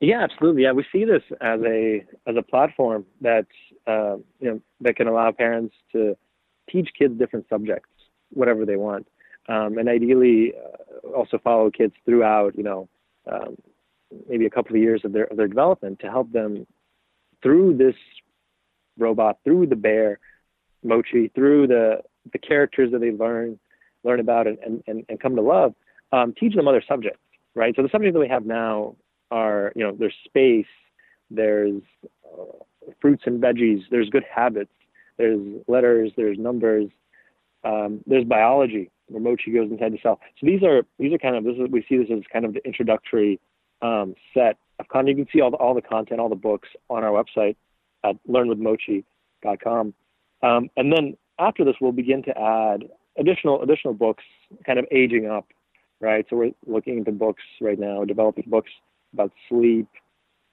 Yeah, 0.00 0.22
absolutely. 0.22 0.62
Yeah, 0.62 0.72
we 0.72 0.84
see 0.92 1.04
this 1.04 1.22
as 1.40 1.60
a 1.62 2.04
as 2.26 2.36
a 2.36 2.42
platform 2.42 3.04
that 3.20 3.46
uh, 3.86 4.16
you 4.38 4.50
know 4.50 4.60
that 4.80 4.96
can 4.96 5.08
allow 5.08 5.32
parents 5.32 5.74
to 5.92 6.16
teach 6.70 6.90
kids 6.96 7.18
different 7.18 7.46
subjects, 7.48 7.88
whatever 8.30 8.64
they 8.64 8.76
want, 8.76 9.06
um, 9.48 9.78
and 9.78 9.88
ideally 9.88 10.52
uh, 10.54 11.08
also 11.08 11.38
follow 11.38 11.70
kids 11.70 11.94
throughout. 12.04 12.56
You 12.56 12.64
know, 12.64 12.88
um, 13.30 13.56
maybe 14.28 14.46
a 14.46 14.50
couple 14.50 14.76
of 14.76 14.82
years 14.82 15.00
of 15.04 15.12
their 15.12 15.24
of 15.24 15.36
their 15.36 15.48
development 15.48 16.00
to 16.00 16.10
help 16.10 16.30
them 16.32 16.66
through 17.42 17.76
this 17.76 17.96
robot, 18.98 19.38
through 19.42 19.66
the 19.66 19.76
bear, 19.76 20.18
Mochi, 20.82 21.28
through 21.34 21.68
the 21.68 22.02
the 22.32 22.38
characters 22.38 22.92
that 22.92 23.00
they 23.00 23.10
learn 23.10 23.58
learn 24.04 24.20
about 24.20 24.46
and 24.46 24.58
and, 24.86 25.04
and 25.08 25.20
come 25.20 25.36
to 25.36 25.42
love. 25.42 25.74
Um, 26.12 26.34
teach 26.38 26.54
them 26.54 26.68
other 26.68 26.82
subjects, 26.86 27.20
right? 27.54 27.74
So 27.74 27.82
the 27.82 27.88
subjects 27.90 28.14
that 28.14 28.20
we 28.20 28.28
have 28.28 28.46
now 28.46 28.94
are, 29.30 29.72
you 29.74 29.82
know, 29.82 29.96
there's 29.98 30.14
space, 30.24 30.66
there's 31.30 31.82
uh, 32.32 32.64
fruits 33.00 33.24
and 33.26 33.42
veggies, 33.42 33.82
there's 33.90 34.08
good 34.10 34.24
habits, 34.32 34.70
there's 35.16 35.40
letters, 35.66 36.12
there's 36.16 36.38
numbers, 36.38 36.88
um, 37.64 38.00
there's 38.06 38.24
biology 38.24 38.90
where 39.08 39.22
Mochi 39.22 39.52
goes 39.52 39.70
inside 39.70 39.92
the 39.92 39.98
cell. 40.02 40.20
So 40.40 40.46
these 40.46 40.62
are 40.62 40.82
these 40.98 41.12
are 41.12 41.18
kind 41.18 41.36
of 41.36 41.44
this 41.44 41.54
is 41.54 41.70
we 41.70 41.84
see 41.88 41.96
this 41.98 42.08
as 42.10 42.22
kind 42.32 42.44
of 42.44 42.54
the 42.54 42.64
introductory 42.64 43.40
um, 43.82 44.14
set 44.32 44.56
of 44.78 44.88
content. 44.88 45.18
You 45.18 45.24
can 45.24 45.32
see 45.32 45.40
all 45.40 45.50
the 45.50 45.56
all 45.56 45.74
the 45.74 45.82
content, 45.82 46.20
all 46.20 46.28
the 46.28 46.34
books 46.36 46.68
on 46.90 47.04
our 47.04 47.10
website 47.10 47.56
at 48.04 48.16
learnwithmochi.com. 48.28 49.94
Um, 50.42 50.70
and 50.76 50.92
then 50.92 51.16
after 51.38 51.64
this, 51.64 51.76
we'll 51.80 51.92
begin 51.92 52.22
to 52.24 52.38
add 52.38 52.84
additional 53.18 53.62
additional 53.62 53.94
books, 53.94 54.24
kind 54.66 54.78
of 54.78 54.86
aging 54.90 55.26
up, 55.26 55.46
right? 56.00 56.26
So 56.28 56.36
we're 56.36 56.50
looking 56.66 56.98
into 56.98 57.12
books 57.12 57.42
right 57.60 57.78
now, 57.78 58.04
developing 58.04 58.44
books 58.46 58.70
about 59.12 59.32
sleep, 59.48 59.86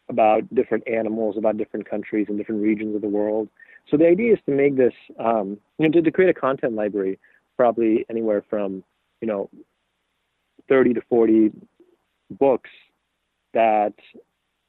about 0.09 0.53
different 0.53 0.87
animals, 0.87 1.37
about 1.37 1.57
different 1.57 1.89
countries 1.89 2.27
and 2.29 2.37
different 2.37 2.61
regions 2.61 2.95
of 2.95 3.01
the 3.01 3.09
world. 3.09 3.49
So 3.89 3.97
the 3.97 4.07
idea 4.07 4.33
is 4.33 4.39
to 4.45 4.51
make 4.51 4.77
this, 4.77 4.93
um, 5.19 5.57
you 5.79 5.87
know, 5.87 5.91
to, 5.93 6.01
to 6.01 6.11
create 6.11 6.29
a 6.29 6.39
content 6.39 6.73
library, 6.73 7.19
probably 7.57 8.05
anywhere 8.09 8.43
from, 8.49 8.83
you 9.21 9.27
know, 9.27 9.49
30 10.69 10.93
to 10.93 11.01
40 11.09 11.51
books 12.29 12.69
that 13.53 13.93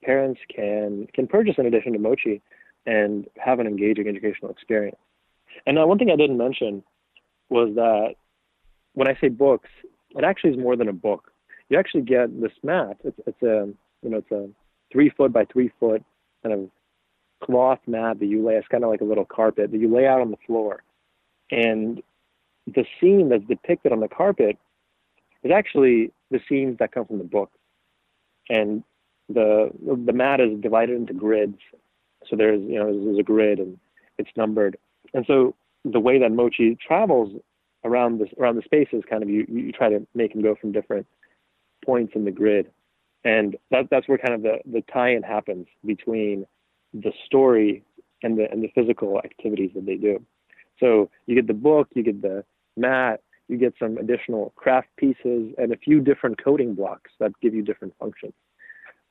parents 0.02 0.40
can 0.54 1.06
can 1.14 1.26
purchase 1.26 1.54
in 1.58 1.66
addition 1.66 1.92
to 1.92 1.98
Mochi 1.98 2.42
and 2.86 3.26
have 3.36 3.60
an 3.60 3.66
engaging 3.66 4.08
educational 4.08 4.50
experience. 4.50 4.96
And 5.66 5.76
now 5.76 5.86
one 5.86 5.98
thing 5.98 6.10
I 6.10 6.16
didn't 6.16 6.38
mention 6.38 6.82
was 7.52 7.74
that 7.74 8.14
when 8.94 9.08
I 9.08 9.16
say 9.20 9.28
books, 9.28 9.68
it 10.10 10.24
actually 10.24 10.50
is 10.50 10.58
more 10.58 10.76
than 10.76 10.88
a 10.88 10.92
book. 10.92 11.30
You 11.68 11.78
actually 11.78 12.02
get 12.02 12.40
this 12.40 12.52
mat. 12.62 12.96
It's, 13.04 13.18
it's 13.26 13.42
a 13.42 13.68
you 14.02 14.10
know, 14.10 14.18
it's 14.18 14.30
a 14.30 14.48
three 14.90 15.10
foot 15.10 15.32
by 15.32 15.44
three 15.44 15.70
foot 15.78 16.02
kind 16.42 16.54
of 16.54 16.70
cloth 17.44 17.78
mat 17.86 18.18
that 18.18 18.26
you 18.26 18.44
lay. 18.44 18.54
It's 18.54 18.68
kind 18.68 18.84
of 18.84 18.90
like 18.90 19.00
a 19.00 19.04
little 19.04 19.24
carpet 19.24 19.70
that 19.70 19.78
you 19.78 19.94
lay 19.94 20.06
out 20.06 20.20
on 20.20 20.30
the 20.30 20.36
floor, 20.46 20.82
and 21.50 22.02
the 22.66 22.84
scene 23.00 23.28
that's 23.28 23.44
depicted 23.44 23.92
on 23.92 24.00
the 24.00 24.08
carpet 24.08 24.56
is 25.42 25.50
actually 25.50 26.12
the 26.30 26.40
scenes 26.48 26.78
that 26.78 26.92
come 26.92 27.06
from 27.06 27.18
the 27.18 27.24
book, 27.24 27.50
and 28.48 28.82
the 29.28 29.70
the 30.06 30.12
mat 30.12 30.40
is 30.40 30.60
divided 30.60 30.96
into 30.96 31.14
grids. 31.14 31.58
So 32.28 32.36
there's 32.36 32.60
you 32.62 32.78
know 32.78 32.92
there's, 32.92 33.04
there's 33.04 33.18
a 33.18 33.22
grid 33.22 33.58
and 33.58 33.78
it's 34.18 34.30
numbered, 34.36 34.76
and 35.14 35.24
so 35.26 35.54
the 35.84 36.00
way 36.00 36.18
that 36.18 36.32
Mochi 36.32 36.76
travels 36.76 37.40
around 37.84 38.20
this 38.20 38.28
around 38.38 38.56
the 38.56 38.62
spaces, 38.62 39.02
kind 39.08 39.22
of 39.22 39.28
you 39.28 39.46
you 39.48 39.72
try 39.72 39.88
to 39.88 40.06
make 40.14 40.34
him 40.34 40.42
go 40.42 40.54
from 40.54 40.72
different 40.72 41.06
points 41.84 42.12
in 42.14 42.24
the 42.24 42.30
grid 42.30 42.70
and 43.24 43.56
that, 43.70 43.88
that's 43.90 44.08
where 44.08 44.18
kind 44.18 44.34
of 44.34 44.42
the, 44.42 44.58
the 44.70 44.82
tie-in 44.92 45.22
happens 45.22 45.66
between 45.84 46.46
the 46.92 47.12
story 47.26 47.84
and 48.22 48.38
the 48.38 48.50
and 48.50 48.62
the 48.62 48.70
physical 48.74 49.18
activities 49.18 49.70
that 49.74 49.86
they 49.86 49.96
do. 49.96 50.24
So 50.78 51.10
you 51.26 51.34
get 51.34 51.46
the 51.46 51.54
book, 51.54 51.88
you 51.94 52.02
get 52.02 52.20
the 52.22 52.44
mat, 52.76 53.20
you 53.48 53.56
get 53.56 53.74
some 53.78 53.96
additional 53.98 54.52
craft 54.56 54.88
pieces, 54.96 55.54
and 55.58 55.72
a 55.72 55.76
few 55.76 56.00
different 56.00 56.42
coding 56.42 56.74
blocks 56.74 57.10
that 57.20 57.32
give 57.40 57.54
you 57.54 57.62
different 57.62 57.94
functions. 57.98 58.34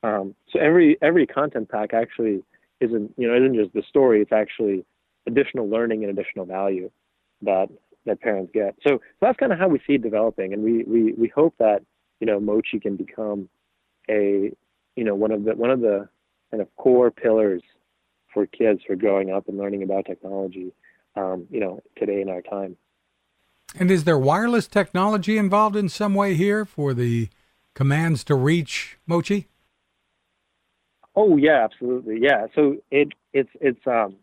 Um, 0.02 0.34
so 0.50 0.58
every 0.58 0.98
every 1.00 1.26
content 1.26 1.68
pack 1.68 1.94
actually 1.94 2.42
isn't 2.80 3.12
you 3.16 3.28
know 3.28 3.34
isn't 3.34 3.54
just 3.54 3.72
the 3.72 3.82
story; 3.88 4.20
it's 4.20 4.32
actually 4.32 4.84
additional 5.26 5.68
learning 5.68 6.04
and 6.04 6.16
additional 6.16 6.44
value 6.44 6.90
that 7.42 7.68
that 8.04 8.20
parents 8.20 8.50
get. 8.52 8.74
So, 8.82 8.98
so 8.98 9.00
that's 9.20 9.38
kind 9.38 9.52
of 9.52 9.58
how 9.58 9.68
we 9.68 9.78
see 9.86 9.94
it 9.94 10.02
developing, 10.02 10.52
and 10.52 10.62
we 10.62 10.84
we 10.84 11.12
we 11.12 11.28
hope 11.28 11.54
that 11.58 11.82
you 12.20 12.26
know 12.26 12.40
Mochi 12.40 12.80
can 12.80 12.96
become 12.96 13.48
a 14.10 14.52
you 14.96 15.04
know 15.04 15.14
one 15.14 15.30
of 15.30 15.44
the 15.44 15.54
one 15.54 15.70
of 15.70 15.80
the 15.80 16.08
kind 16.50 16.60
of 16.60 16.74
core 16.76 17.10
pillars 17.10 17.62
for 18.32 18.46
kids 18.46 18.80
for 18.86 18.96
growing 18.96 19.30
up 19.30 19.48
and 19.48 19.58
learning 19.58 19.82
about 19.82 20.06
technology 20.06 20.72
um, 21.16 21.46
you 21.50 21.60
know 21.60 21.80
today 21.96 22.20
in 22.20 22.28
our 22.28 22.42
time. 22.42 22.76
And 23.78 23.90
is 23.90 24.04
there 24.04 24.18
wireless 24.18 24.66
technology 24.66 25.38
involved 25.38 25.76
in 25.76 25.88
some 25.88 26.14
way 26.14 26.34
here 26.34 26.64
for 26.64 26.92
the 26.92 27.28
commands 27.74 28.22
to 28.24 28.34
reach 28.34 28.98
mochi? 29.06 29.48
Oh 31.14 31.36
yeah 31.36 31.64
absolutely. 31.64 32.18
Yeah 32.20 32.46
so 32.54 32.76
it 32.90 33.08
it's 33.32 33.50
it's 33.60 33.86
um 33.86 34.16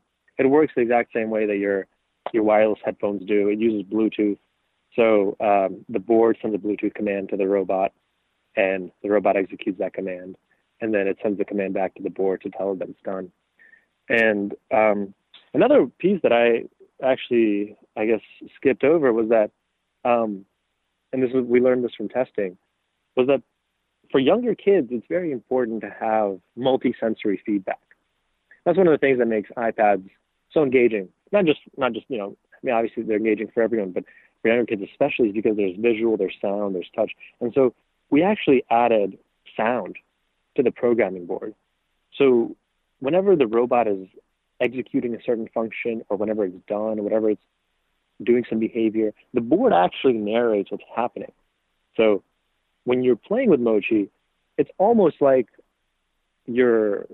it 0.46 0.50
works 0.50 0.74
the 0.76 0.82
exact 0.82 1.14
same 1.14 1.30
way 1.30 1.46
that 1.46 1.58
your 1.58 1.88
your 2.34 2.44
wireless 2.44 2.80
headphones 2.84 3.26
do 3.26 3.50
it 3.50 3.60
uses 3.60 3.90
bluetooth 3.92 4.38
so 4.96 5.36
um, 5.40 5.86
the 5.90 6.00
board 6.00 6.38
sends 6.42 6.56
a 6.56 6.60
bluetooth 6.60 6.94
command 6.94 7.30
to 7.30 7.38
the 7.38 7.48
robot 7.48 7.94
and 8.56 8.92
the 9.04 9.10
robot 9.10 9.38
executes 9.38 9.80
that 9.80 9.94
command, 9.94 10.36
and 10.82 10.94
then 10.94 11.08
it 11.08 11.18
sends 11.22 11.38
the 11.38 11.46
command 11.46 11.74
back 11.74 11.96
to 11.96 12.04
the 12.04 12.10
board 12.10 12.42
to 12.42 12.50
tell 12.50 12.72
it 12.72 12.80
that 12.80 12.90
it's 12.90 13.02
done. 13.04 13.32
And 14.10 14.54
um, 14.74 15.14
another 15.54 15.88
piece 16.00 16.20
that 16.24 16.34
I 16.34 16.66
actually, 17.06 17.78
I 17.96 18.06
guess, 18.06 18.22
skipped 18.56 18.84
over 18.84 19.14
was 19.14 19.30
that, 19.30 19.52
um, 20.04 20.46
and 21.14 21.22
this 21.22 21.30
is 21.30 21.46
we 21.46 21.62
learned 21.62 21.84
this 21.84 21.96
from 21.96 22.10
testing, 22.10 22.58
was 23.16 23.28
that 23.28 23.42
for 24.12 24.20
younger 24.20 24.56
kids, 24.56 24.90
it's 24.92 25.06
very 25.08 25.32
important 25.32 25.82
to 25.82 25.96
have 26.00 26.40
multi-sensory 26.56 27.42
feedback. 27.46 27.80
That's 28.66 28.78
one 28.78 28.88
of 28.88 28.92
the 28.92 28.98
things 28.98 29.20
that 29.20 29.28
makes 29.28 29.50
iPads 29.56 30.10
so 30.52 30.64
engaging. 30.64 31.10
Not 31.32 31.46
just, 31.46 31.60
not 31.78 31.94
just, 31.94 32.06
you 32.10 32.18
know, 32.18 32.36
I 32.54 32.58
mean, 32.64 32.76
obviously 32.76 33.04
they're 33.04 33.18
engaging 33.18 33.50
for 33.54 33.62
everyone, 33.62 33.92
but 33.92 34.04
for 34.42 34.50
younger 34.50 34.66
kids 34.66 34.82
especially, 34.92 35.30
is 35.30 35.34
because 35.34 35.58
there's 35.58 35.76
visual, 35.78 36.18
there's 36.18 36.36
sound, 36.42 36.76
there's 36.76 36.90
touch, 36.96 37.12
and 37.40 37.54
so 37.54 37.74
we 38.10 38.24
actually 38.24 38.64
added 38.70 39.18
sound 39.56 39.98
to 40.56 40.64
the 40.64 40.72
programming 40.72 41.26
board. 41.26 41.54
So 42.18 42.56
whenever 43.00 43.36
the 43.36 43.48
robot 43.48 43.88
is 43.88 44.08
executing 44.60 45.16
a 45.16 45.22
certain 45.24 45.48
function 45.54 46.04
or 46.10 46.18
whenever 46.18 46.46
it's 46.46 46.56
done 46.68 47.00
or 47.00 47.04
whatever 47.04 47.30
it's 47.32 47.42
doing 48.22 48.46
some 48.50 48.60
behavior, 48.60 49.14
the 49.34 49.42
board 49.42 49.74
actually 49.74 50.14
narrates 50.14 50.72
what's 50.72 50.84
happening. 50.96 51.32
So 51.96 52.24
when 52.84 53.04
you're 53.04 53.16
playing 53.16 53.50
with 53.50 53.60
Mochi, 53.60 54.10
it's 54.58 54.70
almost 54.78 55.22
like 55.22 55.48
you're 56.46 57.06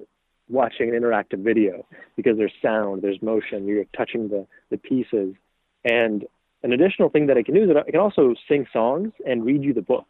watching 0.49 0.93
an 0.93 1.01
interactive 1.01 1.43
video 1.43 1.85
because 2.15 2.37
there's 2.37 2.53
sound, 2.61 3.01
there's 3.01 3.21
motion, 3.21 3.67
you're 3.67 3.85
touching 3.95 4.27
the, 4.27 4.45
the 4.69 4.77
pieces. 4.77 5.35
And 5.83 6.25
an 6.63 6.71
additional 6.71 7.09
thing 7.09 7.27
that 7.27 7.37
it 7.37 7.45
can 7.45 7.55
do 7.55 7.63
is 7.63 7.69
it 7.69 7.91
can 7.91 7.99
also 7.99 8.35
sing 8.47 8.65
songs 8.71 9.11
and 9.25 9.45
read 9.45 9.63
you 9.63 9.73
the 9.73 9.81
book. 9.81 10.07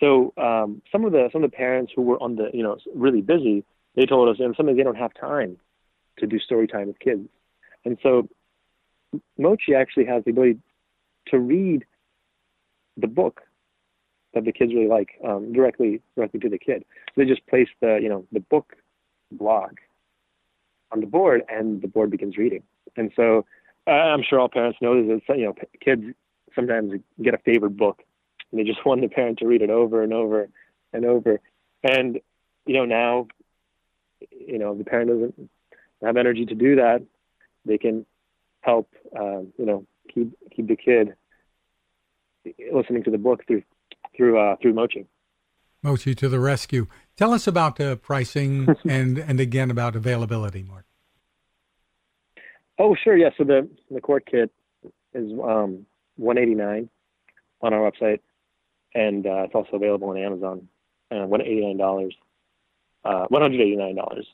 So 0.00 0.32
um, 0.38 0.80
some 0.90 1.04
of 1.04 1.12
the 1.12 1.28
some 1.32 1.44
of 1.44 1.50
the 1.50 1.56
parents 1.56 1.92
who 1.94 2.02
were 2.02 2.20
on 2.22 2.36
the 2.36 2.48
you 2.54 2.62
know 2.62 2.78
really 2.94 3.20
busy, 3.20 3.64
they 3.94 4.06
told 4.06 4.30
us, 4.30 4.36
and 4.38 4.54
sometimes 4.56 4.78
they 4.78 4.82
don't 4.82 4.96
have 4.96 5.12
time 5.12 5.58
to 6.18 6.26
do 6.26 6.38
story 6.38 6.66
time 6.66 6.86
with 6.86 6.98
kids, 6.98 7.28
and 7.84 7.98
so 8.02 8.26
Mochi 9.38 9.74
actually 9.74 10.06
has 10.06 10.24
the 10.24 10.30
ability 10.30 10.58
to 11.28 11.38
read 11.38 11.84
the 12.96 13.06
book 13.06 13.42
that 14.32 14.44
the 14.44 14.52
kids 14.52 14.72
really 14.74 14.88
like 14.88 15.10
um, 15.26 15.52
directly 15.52 16.00
directly 16.16 16.40
to 16.40 16.48
the 16.48 16.58
kid. 16.58 16.84
So 17.08 17.12
they 17.22 17.24
just 17.26 17.46
place 17.46 17.68
the 17.80 17.98
you 18.02 18.08
know 18.08 18.24
the 18.32 18.40
book 18.40 18.76
blog 19.32 19.78
on 20.92 21.00
the 21.00 21.06
board, 21.06 21.42
and 21.48 21.82
the 21.82 21.88
board 21.88 22.10
begins 22.10 22.36
reading. 22.36 22.62
And 22.96 23.12
so 23.14 23.44
uh, 23.86 23.90
I'm 23.90 24.22
sure 24.28 24.40
all 24.40 24.48
parents 24.48 24.78
know 24.80 25.06
this. 25.06 25.22
You 25.28 25.46
know, 25.46 25.54
kids 25.80 26.02
sometimes 26.54 26.92
get 27.22 27.34
a 27.34 27.38
favorite 27.38 27.76
book 27.76 28.02
and 28.50 28.60
they 28.60 28.64
just 28.64 28.84
want 28.86 29.00
the 29.00 29.08
parent 29.08 29.38
to 29.38 29.46
read 29.46 29.62
it 29.62 29.70
over 29.70 30.02
and 30.02 30.12
over 30.12 30.48
and 30.92 31.04
over. 31.04 31.40
And 31.82 32.20
you 32.66 32.74
know 32.74 32.84
now, 32.84 33.26
you 34.30 34.58
know 34.58 34.74
the 34.74 34.84
parent 34.84 35.10
doesn't 35.10 35.50
have 36.02 36.16
energy 36.16 36.46
to 36.46 36.54
do 36.54 36.76
that. 36.76 37.02
They 37.64 37.78
can 37.78 38.06
help, 38.60 38.88
um, 39.18 39.52
you 39.58 39.66
know, 39.66 39.86
keep 40.12 40.32
keep 40.54 40.68
the 40.68 40.76
kid 40.76 41.14
listening 42.72 43.04
to 43.04 43.10
the 43.10 43.18
book 43.18 43.46
through 43.46 43.62
through 44.16 44.38
uh, 44.38 44.56
through 44.60 44.74
Mochi. 44.74 45.06
Mochi 45.82 46.14
to 46.14 46.28
the 46.28 46.40
rescue. 46.40 46.86
Tell 47.20 47.34
us 47.34 47.46
about 47.46 47.78
uh, 47.78 47.96
pricing 47.96 48.66
and, 48.88 49.18
and 49.18 49.40
again 49.40 49.70
about 49.70 49.94
availability, 49.94 50.62
Mark. 50.62 50.86
Oh, 52.78 52.96
sure. 53.04 53.14
Yeah. 53.14 53.28
So 53.36 53.44
the, 53.44 53.68
the 53.90 54.00
core 54.00 54.20
kit 54.20 54.50
is 55.12 55.30
um, 55.32 55.84
189 56.16 56.88
on 57.60 57.74
our 57.74 57.90
website, 57.92 58.20
and 58.94 59.26
uh, 59.26 59.42
it's 59.42 59.54
also 59.54 59.72
available 59.76 60.08
on 60.08 60.16
Amazon. 60.16 60.66
Uh, 61.10 61.26
$189, 61.26 62.10
uh, 63.04 63.26
$189. 63.30 64.24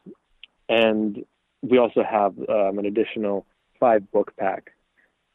And 0.68 1.24
we 1.62 1.78
also 1.78 2.04
have 2.08 2.38
um, 2.48 2.78
an 2.78 2.86
additional 2.86 3.46
five 3.80 4.08
book 4.12 4.32
pack 4.38 4.70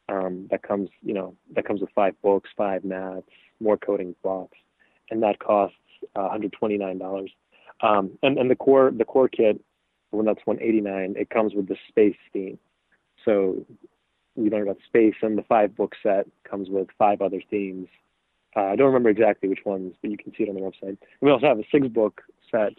um, 0.08 0.48
that 0.51 0.63
comes, 0.63 0.88
you 1.03 1.13
know, 1.13 1.36
that 1.53 1.65
comes 1.65 1.81
with 1.81 1.89
five 1.93 2.13
books, 2.22 2.50
five 2.55 2.86
mats, 2.86 3.27
more 3.60 3.75
coding 3.75 4.15
blocks, 4.24 4.58
and 5.10 5.22
that 5.24 5.39
costs 5.39 5.75
uh, 6.15 6.29
$129. 6.29 7.27
Um, 7.82 8.18
and 8.22 8.38
and 8.38 8.50
the 8.50 8.56
core 8.56 8.92
the 8.96 9.06
core 9.06 9.30
kit, 9.30 9.60
when 10.12 10.26
that's 10.26 10.46
189, 10.46 11.16
it 11.18 11.30
comes 11.30 11.54
with 11.54 11.68
the 11.68 11.78
space 11.90 12.18
theme. 12.34 12.60
So 13.26 13.66
we 14.36 14.50
learned 14.50 14.64
about 14.64 14.82
space, 14.88 15.16
and 15.22 15.38
the 15.38 15.44
five 15.44 15.76
book 15.76 15.96
set 16.02 16.28
comes 16.50 16.70
with 16.70 16.88
five 16.98 17.22
other 17.22 17.42
themes. 17.50 17.88
Uh, 18.56 18.66
I 18.66 18.76
don't 18.76 18.88
remember 18.88 19.10
exactly 19.10 19.50
which 19.50 19.66
ones, 19.66 19.94
but 20.02 20.12
you 20.12 20.18
can 20.18 20.34
see 20.36 20.44
it 20.44 20.50
on 20.50 20.56
the 20.56 20.62
website. 20.62 20.90
And 20.90 20.98
we 21.22 21.32
also 21.32 21.48
have 21.48 21.60
a 21.60 21.64
six 21.72 21.88
book 21.88 22.22
set 22.52 22.74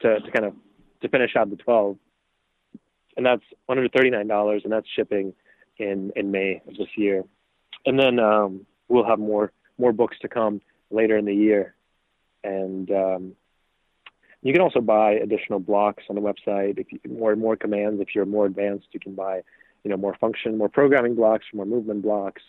to, 0.00 0.20
to 0.20 0.30
kind 0.30 0.44
of 0.44 0.54
to 1.00 1.08
finish 1.08 1.36
out 1.36 1.50
the 1.50 1.56
12, 1.56 1.96
and 3.16 3.26
that's 3.26 3.42
$139, 3.68 4.64
and 4.64 4.72
that's 4.72 4.88
shipping 4.94 5.32
in 5.78 6.12
in 6.16 6.30
May 6.30 6.62
of 6.68 6.76
this 6.76 6.88
year. 6.96 7.24
And 7.86 7.98
then 7.98 8.18
um, 8.18 8.66
we'll 8.88 9.06
have 9.06 9.18
more 9.18 9.52
more 9.78 9.92
books 9.92 10.16
to 10.20 10.28
come 10.28 10.60
later 10.90 11.16
in 11.16 11.24
the 11.24 11.34
year, 11.34 11.74
and 12.42 12.90
um, 12.90 13.32
you 14.44 14.52
can 14.52 14.60
also 14.60 14.80
buy 14.80 15.12
additional 15.12 15.58
blocks 15.58 16.04
on 16.08 16.14
the 16.14 16.22
website. 16.22 16.78
If 16.78 16.92
you 16.92 17.00
more 17.10 17.34
more 17.34 17.56
commands, 17.56 18.00
if 18.00 18.14
you're 18.14 18.26
more 18.26 18.46
advanced, 18.46 18.86
you 18.92 19.00
can 19.00 19.14
buy 19.14 19.40
you 19.82 19.90
know 19.90 19.96
more 19.96 20.14
function, 20.20 20.56
more 20.56 20.68
programming 20.68 21.16
blocks, 21.16 21.46
more 21.52 21.66
movement 21.66 22.02
blocks. 22.02 22.42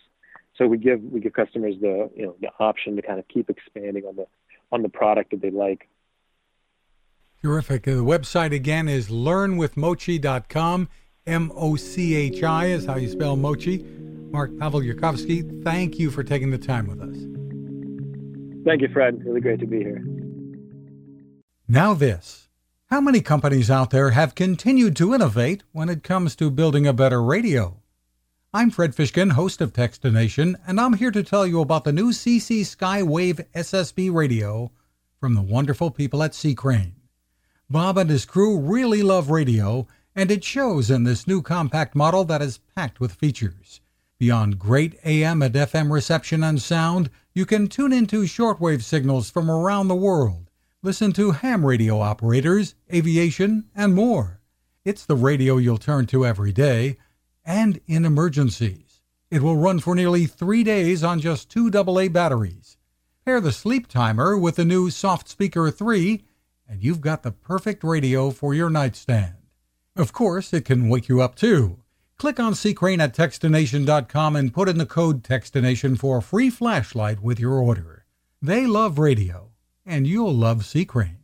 So 0.56 0.66
we 0.66 0.76
give 0.76 1.02
we 1.02 1.20
give 1.20 1.32
customers 1.32 1.74
the 1.80 2.10
you 2.14 2.26
know 2.26 2.36
the 2.40 2.50
option 2.60 2.96
to 2.96 3.02
kind 3.02 3.18
of 3.18 3.26
keep 3.28 3.48
expanding 3.48 4.04
on 4.04 4.16
the 4.16 4.26
on 4.70 4.82
the 4.82 4.90
product 4.90 5.30
that 5.30 5.40
they 5.40 5.50
like. 5.50 5.88
Terrific. 7.42 7.84
The 7.84 8.04
website 8.04 8.52
again 8.52 8.88
is 8.88 9.08
learnwithmochi.com. 9.08 10.88
M 11.26 11.50
O 11.56 11.76
C 11.76 12.14
H 12.14 12.42
I 12.42 12.66
is 12.66 12.84
how 12.84 12.96
you 12.96 13.08
spell 13.08 13.36
mochi. 13.36 13.84
Mark 14.30 14.50
Pawlikowski, 14.52 15.64
thank 15.64 15.98
you 15.98 16.10
for 16.10 16.22
taking 16.22 16.50
the 16.50 16.58
time 16.58 16.86
with 16.88 17.00
us. 17.00 17.16
Thank 18.66 18.82
you, 18.82 18.88
Fred. 18.92 19.24
Really 19.24 19.40
great 19.40 19.60
to 19.60 19.66
be 19.66 19.78
here. 19.78 20.04
Now, 21.68 21.94
this. 21.94 22.48
How 22.90 23.00
many 23.00 23.20
companies 23.20 23.72
out 23.72 23.90
there 23.90 24.10
have 24.10 24.36
continued 24.36 24.94
to 24.96 25.12
innovate 25.12 25.64
when 25.72 25.88
it 25.88 26.04
comes 26.04 26.36
to 26.36 26.48
building 26.48 26.86
a 26.86 26.92
better 26.92 27.20
radio? 27.20 27.82
I'm 28.54 28.70
Fred 28.70 28.94
Fishkin, 28.94 29.32
host 29.32 29.60
of 29.60 29.72
Techstination, 29.72 30.54
and 30.64 30.80
I'm 30.80 30.92
here 30.92 31.10
to 31.10 31.24
tell 31.24 31.44
you 31.44 31.60
about 31.60 31.82
the 31.82 31.92
new 31.92 32.12
CC 32.12 32.60
Skywave 32.60 33.44
SSB 33.52 34.14
radio 34.14 34.70
from 35.18 35.34
the 35.34 35.42
wonderful 35.42 35.90
people 35.90 36.22
at 36.22 36.36
C. 36.36 36.54
Crane. 36.54 36.94
Bob 37.68 37.98
and 37.98 38.10
his 38.10 38.26
crew 38.26 38.60
really 38.60 39.02
love 39.02 39.28
radio, 39.28 39.88
and 40.14 40.30
it 40.30 40.44
shows 40.44 40.88
in 40.88 41.02
this 41.02 41.26
new 41.26 41.42
compact 41.42 41.96
model 41.96 42.22
that 42.26 42.42
is 42.42 42.60
packed 42.76 43.00
with 43.00 43.10
features. 43.10 43.80
Beyond 44.20 44.60
great 44.60 45.00
AM 45.04 45.42
and 45.42 45.52
FM 45.52 45.90
reception 45.90 46.44
and 46.44 46.62
sound, 46.62 47.10
you 47.34 47.44
can 47.44 47.66
tune 47.66 47.92
into 47.92 48.22
shortwave 48.22 48.84
signals 48.84 49.30
from 49.30 49.50
around 49.50 49.88
the 49.88 49.96
world, 49.96 50.45
listen 50.86 51.12
to 51.12 51.32
ham 51.32 51.66
radio 51.66 51.98
operators, 51.98 52.76
aviation, 52.94 53.64
and 53.74 53.92
more. 53.92 54.40
It's 54.84 55.04
the 55.04 55.16
radio 55.16 55.56
you'll 55.56 55.78
turn 55.78 56.06
to 56.06 56.24
every 56.24 56.52
day 56.52 56.96
and 57.44 57.80
in 57.88 58.04
emergencies. 58.04 59.00
It 59.28 59.42
will 59.42 59.56
run 59.56 59.80
for 59.80 59.96
nearly 59.96 60.26
three 60.26 60.62
days 60.62 61.02
on 61.02 61.18
just 61.18 61.50
two 61.50 61.72
AA 61.74 62.06
batteries. 62.06 62.76
Pair 63.24 63.40
the 63.40 63.50
sleep 63.50 63.88
timer 63.88 64.38
with 64.38 64.54
the 64.54 64.64
new 64.64 64.88
Soft 64.88 65.28
Speaker 65.28 65.72
3, 65.72 66.22
and 66.68 66.84
you've 66.84 67.00
got 67.00 67.24
the 67.24 67.32
perfect 67.32 67.82
radio 67.82 68.30
for 68.30 68.54
your 68.54 68.70
nightstand. 68.70 69.34
Of 69.96 70.12
course, 70.12 70.52
it 70.52 70.64
can 70.66 70.88
wake 70.88 71.08
you 71.08 71.20
up 71.20 71.34
too. 71.34 71.80
Click 72.16 72.38
on 72.38 72.54
C. 72.54 72.72
Crane 72.74 73.00
at 73.00 73.12
Techstination.com 73.12 74.36
and 74.36 74.54
put 74.54 74.68
in 74.68 74.78
the 74.78 74.86
code 74.86 75.24
Techstination 75.24 75.98
for 75.98 76.18
a 76.18 76.22
free 76.22 76.48
flashlight 76.48 77.20
with 77.20 77.40
your 77.40 77.54
order. 77.54 78.04
They 78.40 78.68
love 78.68 79.00
radio, 79.00 79.50
and 79.86 80.06
you'll 80.06 80.34
love 80.34 80.64
C. 80.64 80.84
Crane. 80.84 81.15